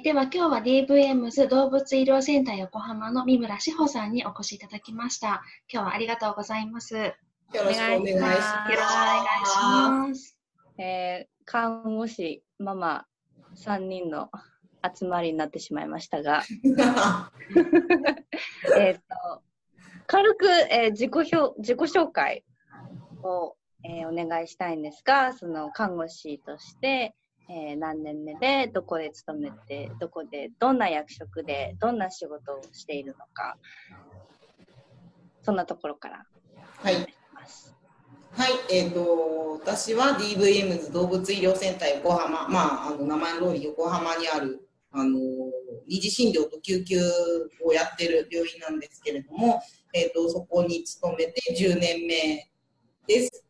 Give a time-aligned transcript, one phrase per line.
[0.00, 5.42] いては今日は DVMs 動物医療センター横浜の三村志保さんにお越しいただきました。
[5.70, 6.96] 今日はありがとうございます。
[6.96, 7.12] よ
[7.52, 8.06] ろしくお願いします。
[8.06, 10.38] よろしくお願いします。
[10.78, 13.04] えー、看護師、ママ
[13.56, 14.30] 3人の
[14.90, 16.44] 集まりになってしまいましたが、
[18.78, 19.02] えっと、
[20.06, 22.42] 軽く、えー、自己表自己紹介
[23.22, 27.14] を、えー、お願いしたいんですが、その看護師として、
[27.52, 33.56] えー、何年目でどこで勤めてどこでどんな役職でどんな仕事をしているのか
[35.42, 36.24] そんなところから
[36.82, 36.94] はい。
[38.32, 45.18] はい、えーと、私は DVM 動物医療センター横浜、まあ、あの名前の通り横浜にあるあの
[45.88, 47.00] 二次診療と救急
[47.64, 49.60] をやってる病院なんですけれども、
[49.92, 52.48] えーと、そこに勤めて10年目
[53.08, 53.44] です。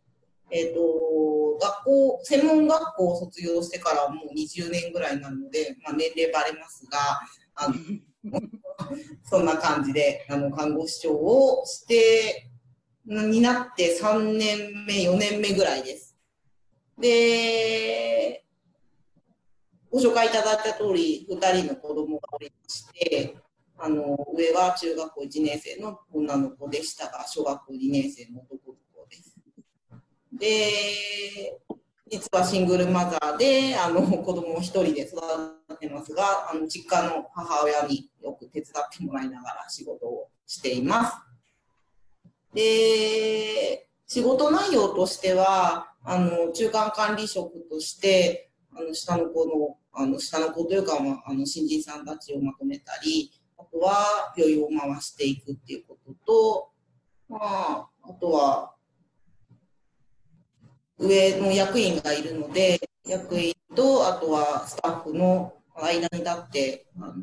[0.50, 6.98] えーと学校、専門学校を卒業してからもう20年ぐらいなので、まあ、年齢バレますが、
[7.54, 7.74] あの
[9.24, 12.50] そんな感じであの看護師長をして
[13.06, 16.16] になって3年目、4年目ぐらいです。
[16.98, 18.44] で、
[19.90, 23.36] ご紹介いただいた通り、2人の子供がおりまして、
[23.78, 28.89] あの上は中学校1年生の女の子でしたが、小学校2年生の男の子
[30.32, 31.58] で。
[32.10, 35.20] 実はシングルマザーで、あの子供を1人で育
[35.78, 41.16] てますが、あの実家の母親によく手伝ってもらいながら仕事をしています。
[42.52, 56.70] で、仕事内容としては、あの中間管理職として、あの下の子の、あの下の子というか、まあ、あの新人さんたちをまとめたり、あとは病院を回していくっていうことと、
[57.28, 58.74] まあ、あとは
[61.00, 67.14] 上の役員がいるので、役員とあとはスタッフの間に立ってあの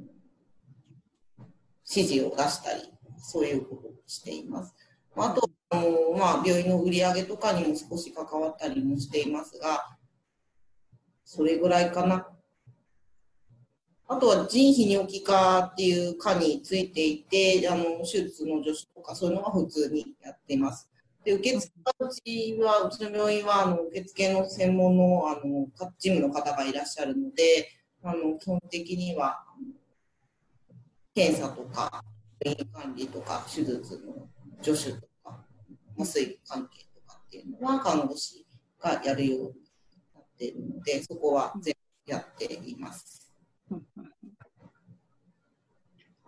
[1.88, 4.74] 指示を出したり、そういうことをしています。
[5.16, 9.98] あと、あのまあ、病院の売り上げとかにも少し関わったりもしていますが、
[11.24, 12.28] それぐらいかな。
[14.08, 20.90] あとは人費に置き換っていう科についていて、あの手術の助手とかそういうのは普通にやっています。
[21.28, 25.68] で受付うちは、うちの病院はあの受付の専門のあの
[26.00, 27.70] 事務の方がいらっしゃるので、
[28.02, 29.44] あの基本的には
[31.14, 32.02] 検査とか、
[32.40, 34.30] 病院管理とか、手術の
[34.62, 35.44] 助手とか、
[36.00, 38.46] 麻酔関係とかっていうのは看護師
[38.80, 39.48] がやるように
[40.16, 43.34] なっているので、そこは全部やっています。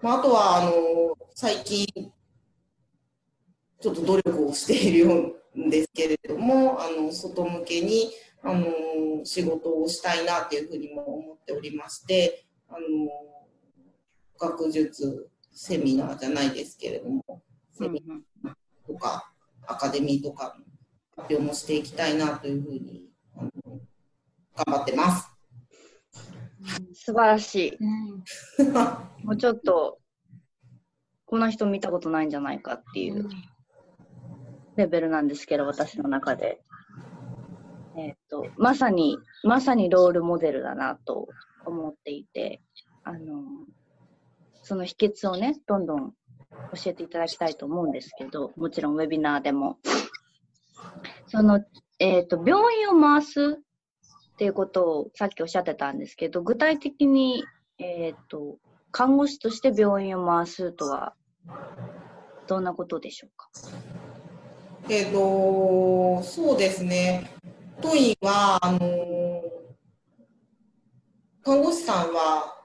[0.02, 1.88] まあ、あとはあの最近
[3.82, 8.12] ちょっと努力をしているようですけれども、あの外向けに
[8.44, 8.66] あの
[9.24, 12.80] 仕事をしたいなっていうふうにも思っておりまして、あの
[14.38, 17.42] 学術セミナーじゃないですけれども、
[17.72, 18.04] セミ
[18.44, 18.54] ナー
[18.86, 19.32] とか
[19.68, 20.58] アカデミーとか
[21.16, 23.52] 発表もしていきたいなというふうにあの
[24.66, 25.30] 頑張ってます。
[26.94, 28.64] 素晴らしい。
[29.24, 30.00] もうちょっと
[31.26, 33.30] この人見たことないんじゃないかっていう
[34.80, 36.62] レベルなんですけど、私の中で。
[37.98, 41.28] えっ、ー、と、まさに、まさにロールモデルだなと
[41.66, 42.62] 思っていて、
[43.04, 43.44] あの、
[44.64, 46.14] その秘訣をね、どんどん
[46.74, 49.78] 教えていただきたいと思うんですけど、もちろんウェビナーでも。
[51.28, 51.64] その、
[52.00, 53.60] えっ、ー、と、病院を回す
[54.34, 57.44] っていうことをさっきおっしゃってたんですけど、具体的に、
[57.78, 58.58] えっ、ー、と、
[58.92, 61.14] 看護師として病院を回すとは、
[62.48, 63.50] どんなことでしょうか？
[64.92, 67.30] えっ、ー、と、そうですね。
[67.80, 69.44] 当院は、あの、
[71.44, 72.56] 看護師さんは、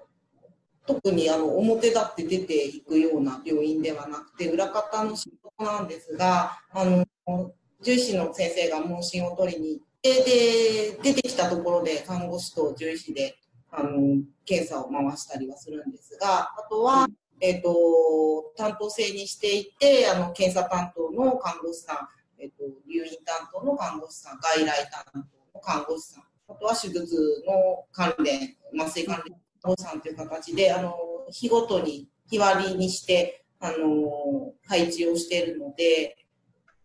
[0.86, 7.52] 特にあの表立って出ていくような病院ではなくて、裏方の仕事なんですが、あの、獣
[7.84, 13.36] 医師の先生が問診を取りに行って、で、出てきたところで看護師と獣医師で、
[13.70, 17.06] あの、検査を回したりはするんですが、あとは、
[17.40, 21.96] えっ、ー、と、担当制にしていて、あの、検査担当の看護師さん、
[22.42, 25.18] えっ、ー、と、入院担当の看護師さん、外来担当
[25.54, 27.16] の看護師さん、あとは手術
[27.46, 30.96] の関連、麻酔関連看護師さんという形で、あの、
[31.30, 36.16] 日ごとに日割りにして、あの、配置をしているので、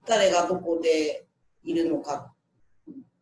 [0.05, 1.25] 誰がどこで
[1.63, 2.33] いるのか、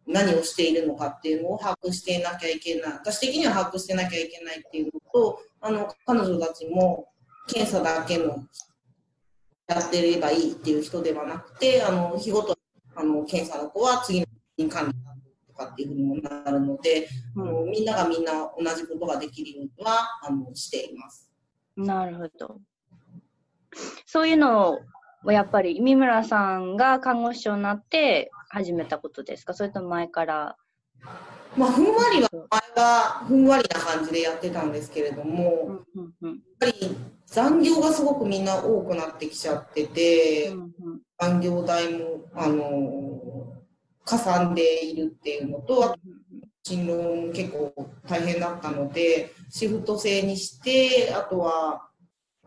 [0.05, 2.91] 何をしているのかっていうのを把握していなきゃいけない。
[2.93, 7.09] 私的には把握してなきゃいけないっていうのと、あの、彼女たちも、
[7.47, 8.45] 検査だけの
[9.67, 12.57] やってればいいっていう人ではなくて、あの日ごと
[12.95, 14.93] あの検査の子は次の管理
[15.55, 21.31] かっていうふうにもなるので、うん、みんながみんな同じことができるようにはあのしています。
[21.75, 22.61] なるほど。
[24.05, 24.79] そういうの
[25.25, 29.53] をやっぱり三村さんが看護師長になって始めたことですか？
[29.53, 30.55] それとも前から？
[31.55, 32.47] まあ、ふんわりは前
[32.81, 35.81] はふんわりな感じでやってたんですけれども、
[36.21, 40.53] やっぱり残業がすごくみんな多くなってきちゃってて、
[41.19, 43.53] 残業代も、あの
[44.05, 45.99] かさんでいるっていうのと、あと、
[46.63, 47.73] 勤労も結構
[48.07, 51.89] 大変だったので、シフト制にして、あとは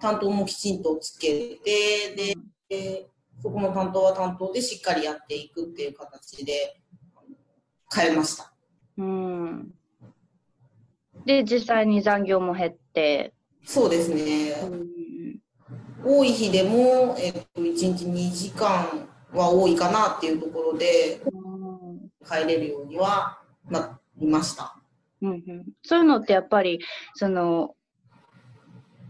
[0.01, 2.35] 担当もきちんとつけて、で、
[2.69, 3.07] で
[3.43, 6.77] そこの担当は担当でしっかりやっていくっていう形で
[7.93, 8.53] 変えました。
[8.99, 9.75] うん。
[11.25, 13.33] で、実際に残業も減って。
[13.65, 14.53] そうですね。
[16.05, 21.21] うん、多い日でも、えっと、1日2時間は多いかなっていうところで、
[22.27, 23.39] 帰れるようには
[23.69, 24.77] なりました。
[25.23, 26.81] うんうん、そういうのってやっぱり、
[27.15, 27.75] その、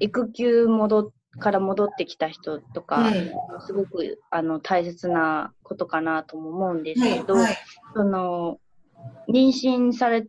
[0.00, 7.56] 育休戻から戻ってきた人とか、うん、すごくあの大切なことかなとも思うんですけど、はいはい、
[7.94, 8.58] その
[9.28, 10.26] 妊娠され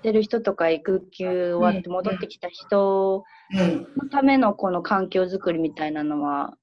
[0.00, 6.54] てる人とか育休終わって戻ってきた人のためのこの環境づくりみたいなのは、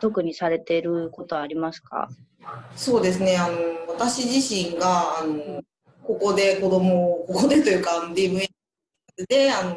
[0.00, 2.08] 特にされていることはありますか？
[2.76, 3.36] そうですね。
[3.36, 3.56] あの
[3.88, 4.38] 私自
[4.72, 5.60] 身があの
[6.04, 8.48] ここで子供をここでというか DVA
[9.28, 9.76] であの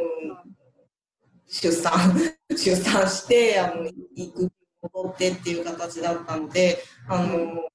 [1.47, 1.91] 出産
[2.49, 4.51] 出産してあの育休
[4.93, 7.67] 戻ってっていう形だったのであの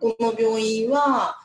[0.00, 1.36] ここの病院は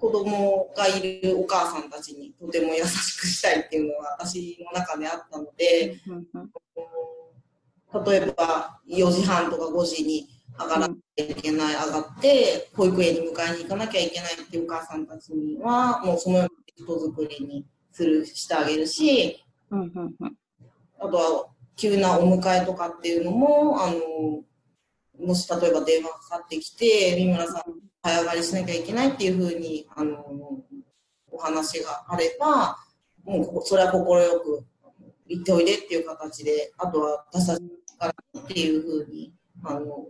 [0.00, 6.00] 子供がいるお母さんたちにとても優しくしたいっていうのが私の中であったので、
[8.06, 19.44] 例えば4時半とか5時に上がらなきゃいけない、上がって保育園に迎えに行かなきゃいけないっていうお母さんたちにはもうそのような人づくりにするしてあげるし、
[20.98, 21.46] あとは
[21.76, 24.42] 急なお迎えとかっていうのもあの
[25.20, 27.62] もし例えば電話かかってきて、三村さん、
[28.02, 30.24] 早上がりしなきゃいけないっていうふうに、あの、
[31.30, 32.76] お話があれば、
[33.24, 34.02] もうそれは快
[34.40, 34.64] く
[35.28, 37.62] 言っておいでっていう形で、あとは私たち
[37.98, 39.32] からっていうふうに、
[39.64, 40.06] あの、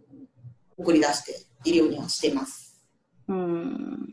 [0.77, 2.71] 送り出しているようにはしてます。
[3.29, 4.09] うん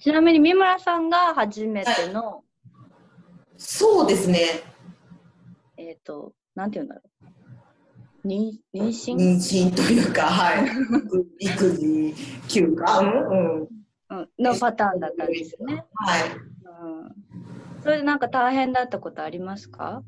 [0.00, 2.42] ちなみに三村さんが初めての、はい、
[3.56, 4.40] そうですね。
[5.76, 7.09] えっ、ー、と、なんて言うんだろう。
[8.24, 9.16] 妊娠？
[9.16, 10.68] 妊娠というか、はい。
[11.46, 12.14] 育児
[12.48, 15.84] 休暇、うんうん、のパターンだったんですね。
[15.94, 16.22] はい。
[16.24, 20.02] うん、それでなんか大変だったことありますか？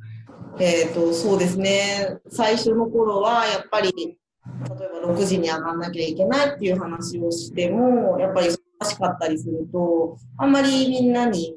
[0.59, 2.19] えっ、ー、と、そうですね。
[2.29, 11.55] 最初の頃は、やっぱり、例えば6時に上がんなきゃいけないっていう話をしても、やっぱり忙しかったりすると、あんまりみんなに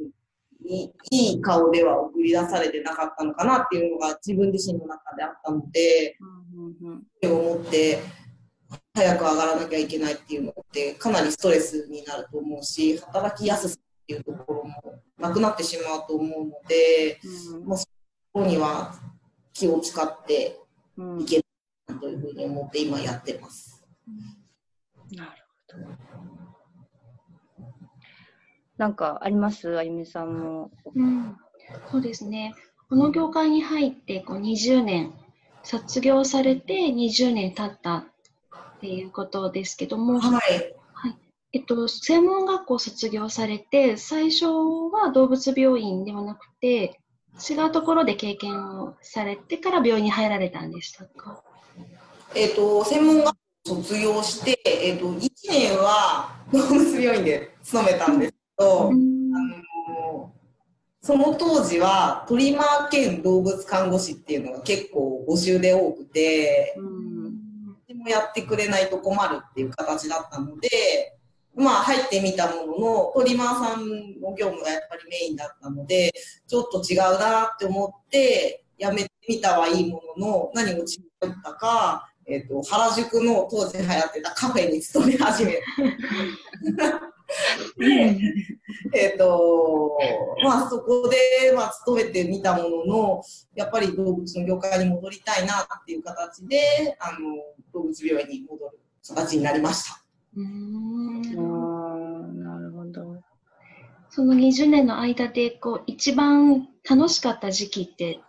[0.66, 6.18] いい顔では送り出されてなかったのかなっていうのが自分自身の中であったので、
[6.82, 8.00] うんうん、思って
[8.94, 17.20] 早く上がらなきゃいけないっていうのってかなりストレスになると思うし働きやすさっていうところもなくなってしまうと思うので、
[17.54, 17.88] うん、もうそ
[18.34, 18.96] こには
[19.54, 20.60] 気を使って
[21.20, 21.42] いけ
[21.88, 23.86] ないというふうに思って今やってます。
[25.12, 25.32] なる
[25.72, 25.86] ほど。
[28.78, 29.78] なんかあります？
[29.78, 30.72] あゆみさんも。
[30.94, 31.38] うん、
[31.90, 32.54] そうですね。
[32.90, 35.14] この業界に入ってこう20年、
[35.66, 38.06] 卒業されて20年経ったっ
[38.80, 40.32] ていうことですけども、はい。
[40.94, 41.18] はい、
[41.54, 47.00] えっと、専門学校卒業されて、最初は動物病院ではなくて、
[47.50, 51.42] 違うところで経験をされてから病院に入られたんでしたか？
[52.36, 53.36] えっと、専門学
[53.68, 59.15] 校卒業して、えっと、1年は動物病院で勤めたんですと、あの
[61.06, 66.76] その当時はトリマー兼動物看護師っていうのが結構募集で多くて、
[67.88, 71.16] でもやってくれないと困るっていう形だったので、
[71.56, 76.12] まあ入ってみたものの、トリマーさんの業務がやっぱりメインだったので、
[76.48, 85.62] ちょっと違うなって思って、やめてみたはいいものの、何も違ったか、えっ、ー、と、原宿の当時流行ってたカフェに勤め始めで、
[88.94, 89.98] えっ、と、
[90.44, 93.24] まあそこで、まあ勤めてみたものの、
[93.56, 97.36] やっぱり動物の業界に戻りたいなっていう形で、あの、
[97.74, 100.04] 動物病院に戻る形になりました。
[100.36, 101.22] うん。
[102.44, 103.22] なるほど。
[104.10, 108.20] その20年の間で、こう、一番楽しかった時期って、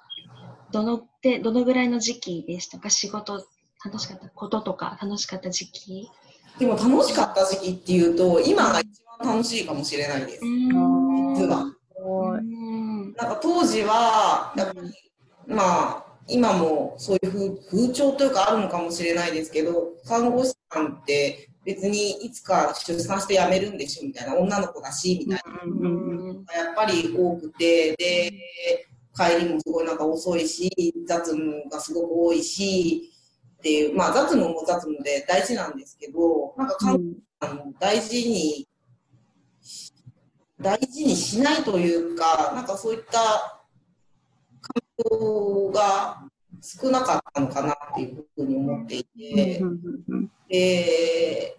[0.72, 2.90] どの、で、どのぐらいの時期でしたか？
[2.90, 3.46] 仕事、
[3.84, 6.10] 楽しかったこととか、楽しかった時期？
[6.58, 10.40] でも楽しかった時期っていうと、今が一番楽しいかもしれないです。
[10.44, 11.72] 実は。
[13.16, 14.92] なんか当時は、やっぱり、
[15.46, 25.42] まあ、今もそういう風潮というかあるのかもしれないですけど、看護師さんって別にいつか出産して辞めるんでしょみたいな、女の子だし、みたい
[26.54, 28.32] な、やっぱり多くて、で、
[29.14, 30.70] 帰りもすごいなんか遅いし、
[31.06, 33.12] 雑務がすごく多いし、
[33.58, 37.04] っていう、まあ雑務も雑務で大事なんですけど、なんか看護師
[37.40, 37.74] さん。
[37.78, 38.68] 大事に、
[40.60, 43.56] 大事にしないというか、なんかそういった
[45.72, 46.28] が
[46.62, 49.62] 少なかったのかなっていうふうに思っていて、
[50.48, 51.56] で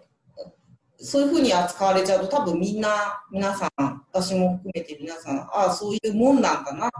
[1.00, 3.70] そういうふうに扱われちゃうと多分みんな皆さん
[4.12, 6.90] 私も含めて皆さんああそういうもんなんだな。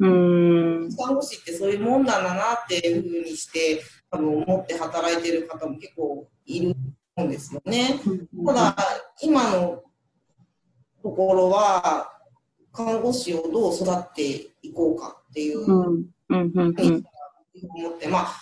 [0.00, 3.80] 看護師ってそういうもんなんだなっていうふうにして
[4.14, 6.76] 多分思って働いてる方も結構いる
[7.24, 8.00] んですよね。
[8.46, 8.76] ただ
[9.20, 9.82] 今の
[11.02, 12.12] ところは
[12.72, 14.22] 看護師をどう育って
[14.62, 18.34] いこうかっていう、うんうんうん、思って、まあ、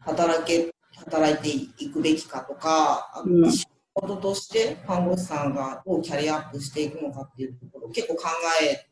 [0.00, 8.22] 働け、働いていくべきかとか、うん、仕事として看護師さんがどうキャリアアップしていくのかっていうところ結構考
[8.62, 8.86] え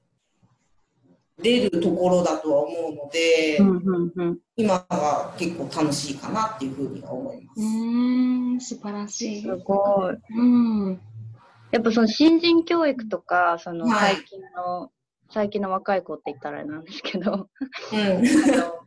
[1.43, 7.61] れるところだとは思うので、うんうんうん、今が結構楽しいかなっていうふうには思います。
[7.61, 9.43] うん素晴らしい。
[9.43, 10.17] すごい。
[10.37, 11.01] うん、
[11.73, 14.91] やっぱその新人教育とか、その最近の、はい
[15.31, 17.49] 最近の若い子って言ったらあれなんですけど、
[17.93, 18.13] うん、 あ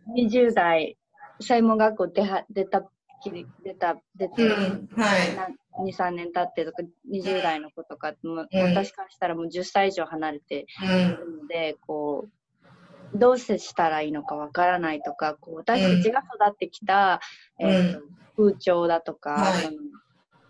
[0.08, 0.98] の20代、
[1.42, 2.90] 専門学校出は出た、
[3.64, 5.18] 出た、出て、うんは
[5.84, 12.26] い、2、3年経ってとか、20代の子とか、もう私からしたらもう10歳以上離れてるので、こ
[13.14, 17.22] う、どう接したらいいのかわからないとか、こう私たちが育ってきた、
[17.60, 18.02] えーと
[18.38, 19.76] 風潮だとか、はい、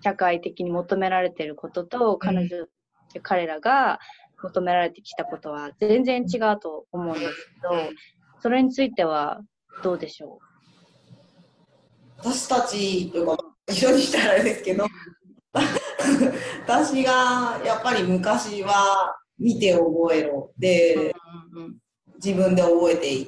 [0.02, 2.68] 社会的に求められていることと、彼女、
[3.22, 4.00] 彼らが
[4.44, 7.70] 求められてきたことは全然違うと思うんですけど、
[8.42, 9.40] それについては
[9.84, 10.47] どうでしょう？
[12.18, 13.38] 私たちというか、
[13.70, 14.86] 一緒にしたらあれですけど、
[16.66, 21.14] 私がやっぱり昔は見て覚えろで、
[22.24, 23.28] 自分で覚えていっ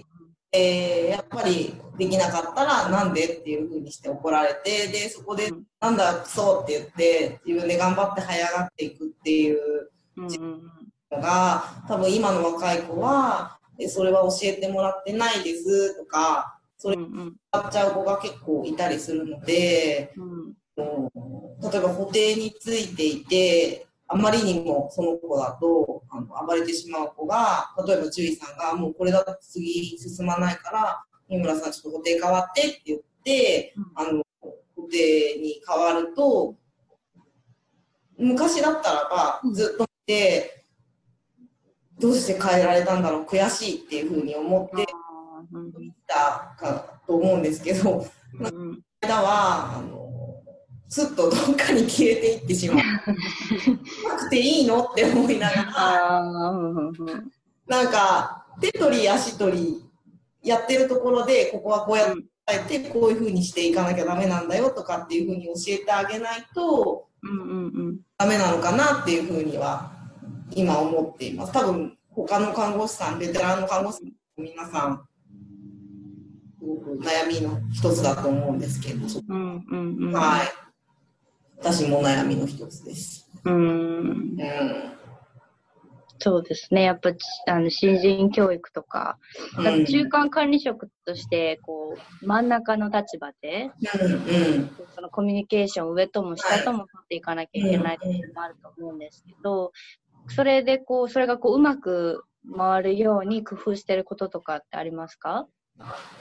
[0.51, 9.59] て、やっぱりできなかったらなんでっていうふうにして怒られて、で、そこでなんだクソって言って、自分で頑張って這い上がっていくっていう、
[11.11, 20.53] が、多分今の若い子は、それは教えてもらってないですとか、それ使っちゃう子が結構いたりするので、うん、
[21.61, 36.55] 例えば補定についていて、あまりにもその子だとあの暴れてしまう子が、例えば獣医さんがもうこれだと次進まないから、三村さんちょっと補定変わってって言って、うん、あの、補定に変わると、
[38.17, 40.65] 昔だったらばずっと見て、
[41.99, 44.85] どうして変えられたんだろう悔しいっていうふうに思って
[45.51, 48.05] 見たかと思うんですけど、
[48.39, 50.09] うん、間はあの
[50.89, 52.77] すっとどっかに消えていってしまう。
[52.81, 56.23] なくていいのって思いながら、
[57.67, 59.83] なんか手取り足取り
[60.41, 67.53] やってるところでここはこうやって、こういうふうにしていかなきゃダメなんだよとかっていうふうに教えてあげないと、うんうんう
[67.91, 69.91] ん、ダメなのかなっていうふうには
[70.55, 71.53] 今思っています。
[71.53, 75.08] 多分、他の看護師さん、ベテランの看護師さん、皆さん、
[76.99, 80.47] 悩みの一つだと思うんですけど、うんうんうん、はい。
[81.57, 83.29] 私も悩みの一つです。
[83.45, 83.55] うん。
[83.55, 84.35] うん
[86.21, 86.83] そうですね。
[86.83, 87.11] やっぱ、
[87.47, 89.17] あの、新人教育とか、
[89.55, 93.71] か中間管理職として、こう、真ん中の立場で、
[94.03, 94.15] うんう
[94.65, 99.71] ん、そのコミュニケーション、上とも下とも取っていかなきゃいけないっていうのもあると思うんですけど、
[100.27, 102.25] それでこう、それがこう、うまく
[102.57, 105.47] 回るように工夫してることとかってありますか？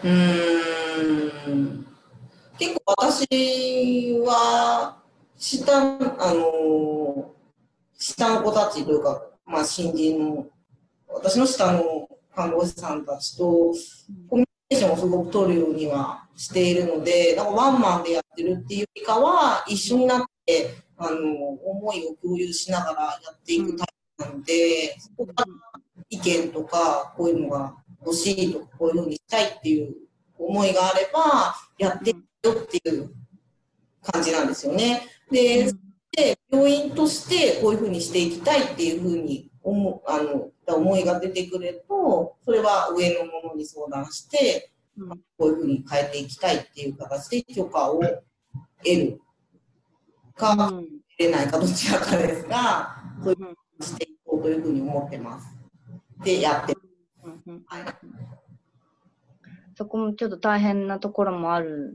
[0.04, 1.86] うん。
[2.58, 5.02] 結構私は、
[5.36, 7.34] 下、あの、
[7.98, 10.46] 下の子たちというか、まあ、新人の、
[11.08, 13.74] 私の下の看護師さんたちと、
[14.28, 23.86] コミュニケーションをすごく取るようにはしているので、なんかワンマンでやってるっていうよりかは、一緒になって、あの、思いを共有しながらやっていくタイ
[24.16, 25.46] プなので、そこから
[26.10, 27.74] 意見とか、こういうのが
[28.08, 29.94] 欲しいとか、こういうふうにしたいっていう
[30.38, 33.10] 思いがあれば、やっていくよっていう
[34.02, 35.02] 感じなんですよね。
[35.30, 35.70] で、
[36.10, 44.72] で病院としてこういうふうにしていきたいっていうふうに思あの思いが出てくると、それは上の者に相談して、
[45.36, 48.20] こういうふうに変えていきたいっていう形で許可を得
[48.84, 49.20] る
[50.34, 50.88] か、うん、
[51.18, 55.54] れないかどちらかですが、そういうふうにしていこうというふうに思ってます。
[56.24, 56.74] で、やって
[57.66, 57.82] はい、
[59.76, 61.94] そこもちょっと大変なところもある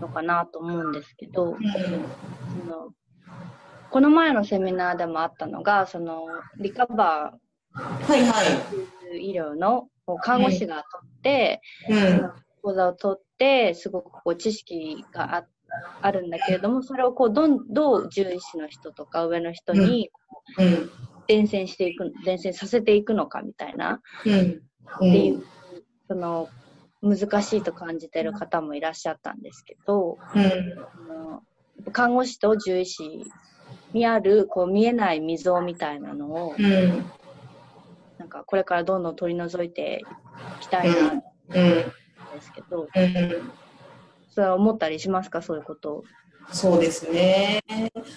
[0.00, 2.92] のかなと思うんですけど、うん、その
[3.90, 6.26] この前のセミナーでもあったのが、その
[6.58, 8.42] リカバー、はいは
[9.14, 9.88] い、医療の
[10.20, 15.44] 看護師が取って、うん、講座を取って、すごくこう知識があ
[16.02, 20.10] あるんだけれども、それをこうどんどう獣医師の人とか上の人に
[21.26, 25.44] 伝染していく、伝染させていくのかみたいな、っていう、
[26.08, 26.48] その
[27.02, 30.40] 難しいと感じてる方もいらっしゃったんですけど、う
[31.88, 33.24] ん、看護師と獣医師
[33.92, 37.04] にあるこう見えない溝みたいなのを、うん、
[38.18, 40.02] なんかこれからどんどん取り除いて
[40.60, 41.92] いきたいなと思うん。
[42.34, 42.88] ですけど、うん、
[44.28, 45.40] それは思ったりしますか？
[45.40, 46.02] そういうこと。
[46.50, 47.62] そうですね。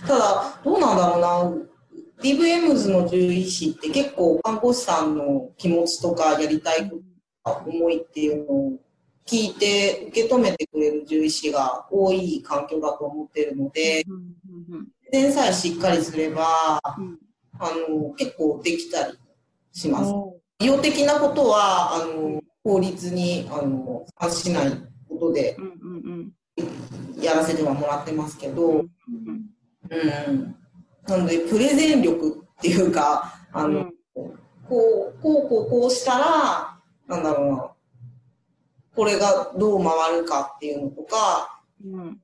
[0.08, 1.77] ただ、どうなんだろうな。
[2.22, 6.92] DVMs の獣医師って結構看護師さんの気持ちとかやりたい
[7.44, 8.72] 思いっていうのを
[9.26, 14.04] 聞いて受け止めてくれる獣医師が多い環境だと思ってるので、
[15.12, 16.98] 前さえしっかりすれば、あ
[17.90, 19.18] の結構できたり
[19.72, 20.12] します。
[20.60, 24.72] 医療的なことはあの法律にあの反しない
[25.08, 25.58] ことで
[27.22, 30.56] やらせてはもらってますけど、うん、
[31.08, 33.92] なのでプレゼン力っていうかあの、
[34.68, 37.72] こうこうこうこうしたらなんだろうな。
[38.96, 42.20] これがどう回るかっていうのとか、うん、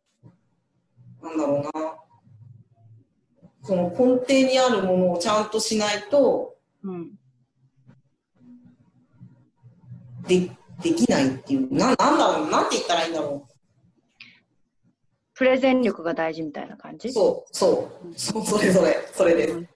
[1.21, 1.93] なんだろうな、
[3.61, 7.11] その根底にあるものをちゃんとしないと、うん、
[10.27, 10.49] で
[10.81, 13.52] できないっていう、ななんだろう、なんて言ったらいいんだろう。
[15.35, 17.11] プレゼン力が大事みたいな感じ？
[17.11, 19.53] そう、そう、そう、 それぞれ、それです。
[19.53, 19.67] うん。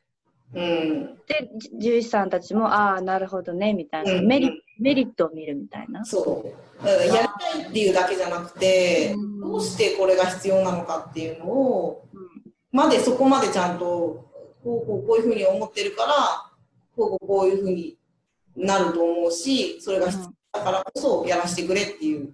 [0.53, 6.05] うん、で獣医師さんたちもああなるほどねみたいな、うん、メリメリットを見るみたいな。
[6.05, 6.87] そう。
[6.87, 12.21] やりたいっていうだけじゃなくて、うん、どうしてこれが必要なのかっていうのを、うん、
[12.71, 14.25] までそこまでちゃんと
[14.63, 16.13] こうこうこういうふうに思ってるから
[16.95, 17.97] こうこうこういうふうに
[18.55, 22.33] なると思うしそれが必要だからこそやらせてくれっていう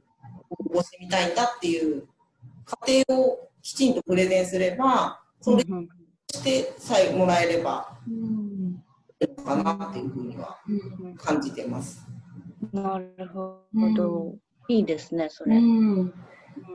[0.50, 2.08] こうしてみたいんだっていう
[2.66, 5.90] 過程をきちんとプレゼンすればそれ、うん。
[6.32, 10.58] してさえもらえればいいのかなっていうふうには
[11.18, 12.08] 感じてます。
[12.72, 13.60] なるほ
[13.96, 14.36] ど、
[14.68, 15.58] いいですね、それ。
[15.58, 16.14] うん。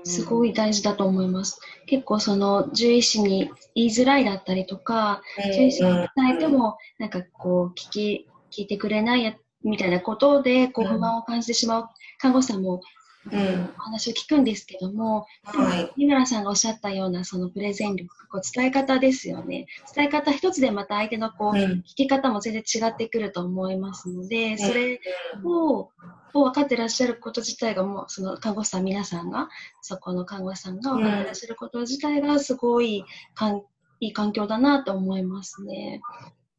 [0.04, 1.60] すごい大事だと思います。
[1.86, 11.88] 結構その獣医師に言いづらいだったりとか、獣医師に伝えてもなんかこう聞き聞いてくれないみたいなことでこう不満を感じてしまう。
[12.18, 12.80] 看護師さんも
[13.26, 19.66] うん、お話を聞くんですけども、はい、三村さんがおっしゃったようなそのプレゼン力、こう伝え方ですよね。
[19.94, 25.00] 伝え方一つでまた相手のこう、うん、聞き方も全然違ってくると思いますので、それ
[25.44, 25.90] を、
[26.34, 29.48] を分かってらっしゃること自体がもう、その看護師さん皆さんが、
[29.82, 33.04] そこの看護師さんが分かってらっしゃること自体がすごい
[33.34, 33.62] かん
[34.00, 36.00] いい環境だなと思いますね。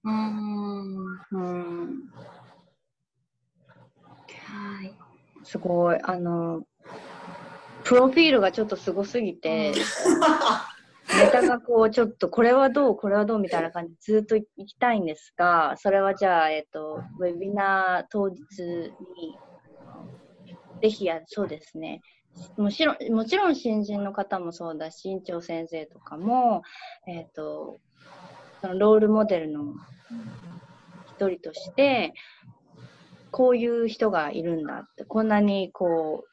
[0.03, 0.95] うん。
[1.31, 2.09] うん
[4.45, 5.08] はい。
[5.43, 6.63] すごい、あの、
[7.83, 9.73] プロフィールがちょっとすごすぎて、
[11.17, 19.37] ネタがこう、ちょっとこれはどう、これはどうみたいな感じずっと行きたいんですが、それはじゃあ、えっと、ウェビナー当日に、
[20.81, 22.01] ぜひや、そうですね。
[22.57, 26.61] もちろん、もちろん新人の方もそうだし、院長先生とかも、
[27.07, 27.79] えっ、と、
[28.61, 29.73] そのロールモデルの
[31.07, 32.13] 一人として、
[33.31, 36.29] こういう人がいるんだって、こんなにこう、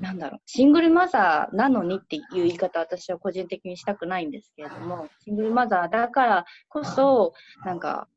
[0.00, 7.32] なんだろう、シングルマザーなのにっていう言い方、私は個人的にしたくないんですけれども、シングルマザーだからこそ、
[7.64, 8.08] なんか、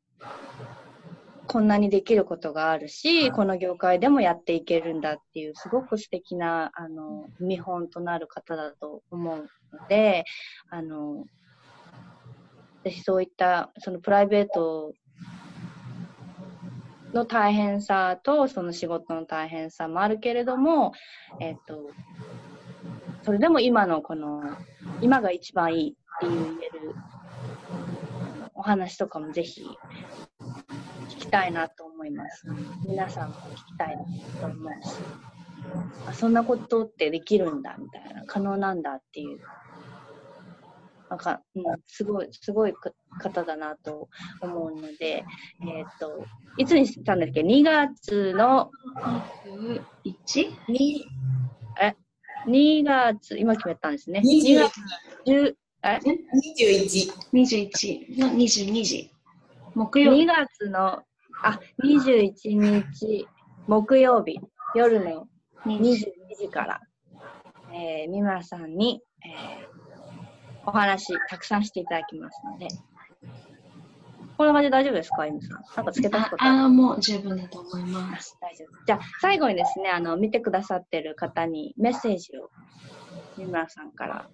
[1.46, 9.36] こんなにできることがあるし、この業界でもやっていけるんだっていう、すごく素敵な、あの、見本となる方だと思う
[9.72, 10.24] ので、
[10.68, 11.24] あの、
[12.84, 14.92] ぜひそういった、そのプライベート
[17.12, 20.92] の大変さとその仕事の大変さもあるけれども、
[21.40, 21.90] えっ、と、
[23.22, 24.42] それでも今のこの、
[25.00, 26.94] 今が一番いいって言える
[28.54, 29.66] お話とかもぜひ
[31.08, 32.46] 聞きたいなと思います。
[32.86, 34.02] 皆さんも聞きたいな
[34.40, 34.96] と思うし、
[36.06, 39.38] あそんなことってできるんだみたいな、可能なんだっていう
[41.10, 42.74] なんか、うん、すごい、すごい
[43.20, 44.08] 方だなと
[44.40, 45.24] 思うので、
[45.62, 46.24] えっ、ー、と、
[46.58, 48.70] いつにしたんだっけ ?2 月の
[50.04, 50.72] 1?
[50.72, 51.06] に、
[51.80, 51.94] え
[52.46, 54.20] ？2月、今決めたんですね。
[54.24, 54.80] 21 2月
[55.26, 55.98] 10え
[56.58, 57.12] ？21。
[57.32, 59.10] 21の22時。
[59.74, 60.26] 木曜2日。
[60.26, 61.02] 月の
[61.42, 63.28] あ21日
[63.68, 64.40] 木曜日
[64.74, 65.28] 夜の
[65.64, 65.94] 22
[66.36, 66.80] 時から、
[67.72, 69.77] えー、三村さんに、えー
[70.68, 72.68] お話たくさんしていただきますので、
[74.36, 75.62] こんな感じで大丈夫ですか、ゆみさん？
[75.76, 76.52] なんかつけたあことある？
[76.60, 78.36] あー、もう十分だと思います。
[78.38, 78.84] 大丈夫。
[78.86, 82.50] じゃあ、最後にですね、あの、見てくださってる方にメッセージを
[83.38, 84.28] 三村さんから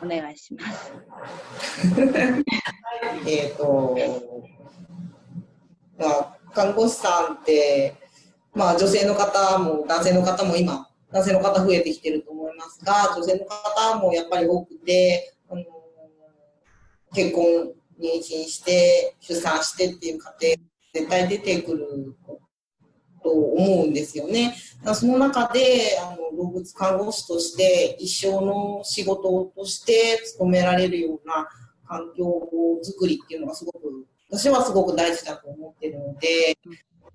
[0.00, 0.92] お願いします。
[3.26, 3.96] えっ、と、
[5.98, 7.96] まあ、看護師さんって、
[8.54, 15.34] まあ、女性の方も男性の方も今、男性の方増えてきてると思いますが、女性の方もやっぱり多くて、
[17.14, 17.44] 結婚、
[18.00, 20.46] 妊娠して、出産してっていう過程、
[20.94, 22.14] 絶対出てくる
[23.22, 24.54] と思うんですよね。
[24.78, 31.48] だからその中であの動物看護師として一生の仕事として務められるような
[31.86, 32.24] 環境
[32.84, 33.78] づくりっていうのがすごく
[34.30, 36.58] 私はすごく大事だと思ってるので、ち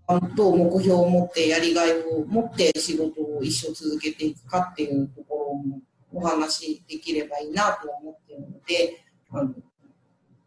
[0.07, 9.53] ゃんと目標を持ってやりがいを持って仕事を一生続けていくかっていうところもお話しできればいいなと思ってるので、あの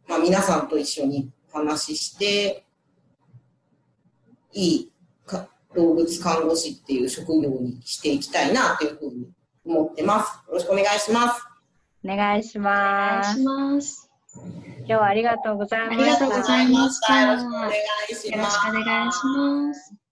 [0.08, 2.64] まあ、皆さんと一緒にお話しして、
[4.52, 4.92] いい
[5.26, 9.28] か動物看護師っていう職業にしていきたいなというふうに
[9.64, 10.32] 思ってます。
[10.48, 11.42] よろしくお願いします。
[12.04, 13.42] お願いしおます。
[13.42, 14.10] 願いします。
[14.78, 16.02] 今日はありがとうございました。
[16.02, 18.60] ありがとうございましたよろしくお願いしよろします。
[18.60, 20.05] くお願いします。